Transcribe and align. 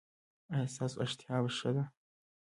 ایا 0.53 0.65
ستاسو 0.73 0.97
اشتها 1.03 1.35
ښه 1.57 1.69
ده؟ 1.75 1.83